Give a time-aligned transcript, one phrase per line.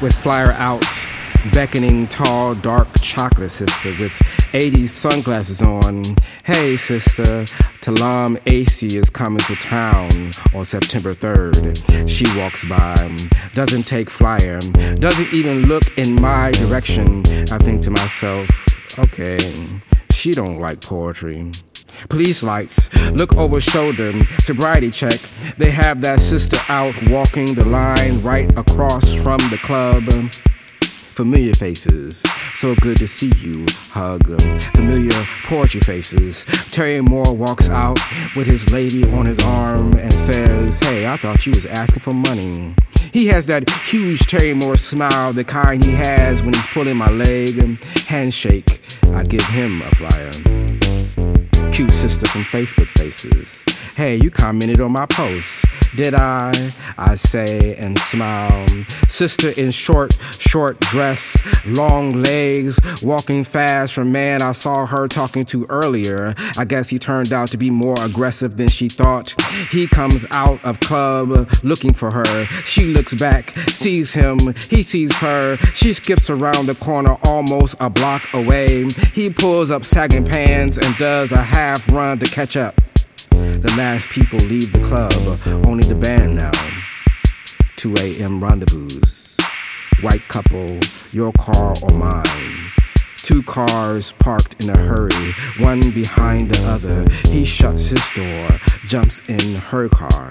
[0.00, 0.84] with flyer out,
[1.52, 4.12] beckoning tall, dark chocolate sister with
[4.52, 6.02] 80s sunglasses on.
[6.44, 7.44] Hey, sister,
[7.82, 10.10] Taalam Acey is coming to town
[10.54, 12.08] on September 3rd.
[12.08, 12.94] She walks by,
[13.52, 14.58] doesn't take flyer,
[14.96, 17.20] doesn't even look in my direction.
[17.52, 19.38] I think to myself, okay,
[20.10, 21.50] she don't like poetry.
[22.08, 25.20] Police lights, look over shoulder, sobriety check.
[25.58, 30.04] They have that sister out walking the line right across from the club.
[31.20, 32.24] Familiar faces,
[32.54, 33.66] so good to see you.
[33.90, 34.40] Hug.
[34.74, 36.46] Familiar poetry faces.
[36.70, 37.98] Terry Moore walks out
[38.34, 42.14] with his lady on his arm and says, Hey, I thought you was asking for
[42.14, 42.74] money.
[43.12, 47.10] He has that huge Terry Moore smile, the kind he has when he's pulling my
[47.10, 47.84] leg.
[48.06, 48.80] Handshake.
[49.12, 51.29] I give him a flyer
[51.72, 53.79] cute sister from Facebook Faces.
[54.00, 55.66] Hey, you commented on my post.
[55.94, 56.72] Did I?
[56.96, 58.66] I say and smile.
[59.08, 65.44] Sister in short, short dress, long legs, walking fast from man I saw her talking
[65.52, 66.34] to earlier.
[66.56, 69.34] I guess he turned out to be more aggressive than she thought.
[69.70, 72.46] He comes out of club looking for her.
[72.64, 74.38] She looks back, sees him,
[74.70, 75.58] he sees her.
[75.74, 78.88] She skips around the corner almost a block away.
[79.12, 82.79] He pulls up sagging pants and does a half run to catch up.
[83.40, 86.50] The last people leave the club, only the band now.
[87.76, 88.42] 2 a.m.
[88.42, 88.88] rendezvous.
[90.02, 90.78] White couple,
[91.12, 92.70] your car or mine.
[93.16, 97.06] Two cars parked in a hurry, one behind the other.
[97.28, 100.30] He shuts his door, jumps in her car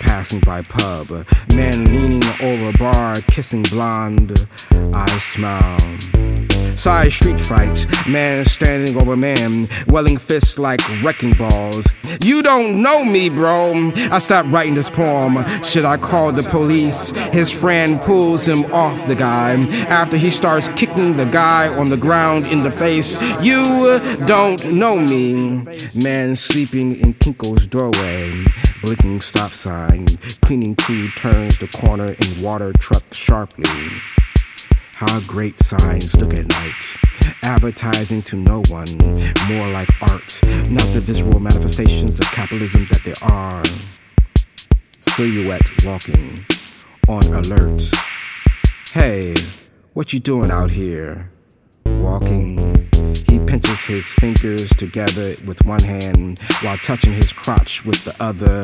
[0.00, 1.08] passing by pub.
[1.54, 4.32] Man leaning over bar, kissing blonde.
[4.94, 6.53] I smile.
[6.76, 11.92] Side street fight, man standing over man, welling fists like wrecking balls.
[12.20, 13.92] You don't know me, bro.
[14.10, 15.44] I stopped writing this poem.
[15.62, 17.10] Should I call the police?
[17.32, 19.54] His friend pulls him off the guy
[19.88, 23.18] after he starts kicking the guy on the ground in the face.
[23.42, 25.64] You don't know me.
[25.94, 28.44] Man sleeping in Kinko's doorway,
[28.82, 30.06] blinking stop sign,
[30.42, 33.64] cleaning crew turns the corner in water truck sharply.
[35.06, 36.96] How great signs look at night.
[37.42, 38.88] Advertising to no one,
[39.48, 43.62] more like art, not the visceral manifestations of capitalism that they are.
[44.92, 46.38] Silhouette walking,
[47.06, 47.82] on alert.
[48.92, 49.34] Hey,
[49.92, 51.30] what you doing out here?
[51.84, 52.88] Walking.
[53.28, 58.62] He pinches his fingers together with one hand while touching his crotch with the other.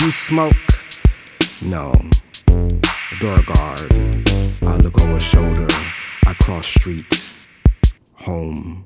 [0.00, 0.54] You smoke?
[1.60, 1.92] No.
[3.20, 4.45] Door guard.
[4.62, 5.66] I look over shoulder.
[6.26, 7.04] I cross street.
[8.14, 8.84] Home.